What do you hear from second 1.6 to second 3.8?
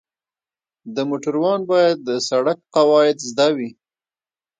باید د سړک قواعد زده کړي.